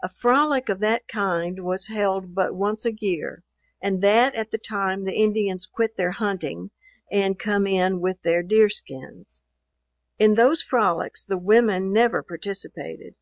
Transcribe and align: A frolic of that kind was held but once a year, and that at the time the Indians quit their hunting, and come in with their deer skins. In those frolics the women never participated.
A 0.00 0.08
frolic 0.08 0.68
of 0.68 0.78
that 0.78 1.08
kind 1.08 1.64
was 1.64 1.88
held 1.88 2.36
but 2.36 2.54
once 2.54 2.86
a 2.86 2.94
year, 2.94 3.42
and 3.82 4.00
that 4.00 4.32
at 4.36 4.52
the 4.52 4.58
time 4.58 5.02
the 5.02 5.16
Indians 5.20 5.66
quit 5.66 5.96
their 5.96 6.12
hunting, 6.12 6.70
and 7.10 7.36
come 7.36 7.66
in 7.66 8.00
with 8.00 8.22
their 8.22 8.44
deer 8.44 8.68
skins. 8.68 9.42
In 10.20 10.34
those 10.36 10.62
frolics 10.62 11.24
the 11.24 11.36
women 11.36 11.92
never 11.92 12.22
participated. 12.22 13.16